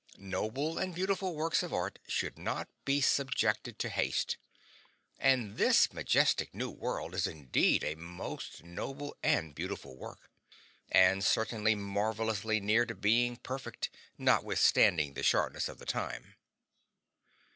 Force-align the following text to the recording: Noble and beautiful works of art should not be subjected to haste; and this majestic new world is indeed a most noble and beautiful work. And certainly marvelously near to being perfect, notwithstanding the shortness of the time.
Noble 0.17 0.79
and 0.79 0.95
beautiful 0.95 1.35
works 1.35 1.61
of 1.61 1.71
art 1.71 1.99
should 2.07 2.39
not 2.39 2.67
be 2.85 3.01
subjected 3.01 3.77
to 3.77 3.89
haste; 3.89 4.37
and 5.19 5.57
this 5.57 5.93
majestic 5.93 6.55
new 6.55 6.71
world 6.71 7.13
is 7.13 7.27
indeed 7.27 7.83
a 7.83 7.93
most 7.93 8.63
noble 8.63 9.15
and 9.21 9.53
beautiful 9.53 9.95
work. 9.95 10.31
And 10.89 11.23
certainly 11.23 11.75
marvelously 11.75 12.59
near 12.59 12.87
to 12.87 12.95
being 12.95 13.35
perfect, 13.37 13.91
notwithstanding 14.17 15.13
the 15.13 15.21
shortness 15.21 15.69
of 15.69 15.77
the 15.77 15.85
time. 15.85 16.33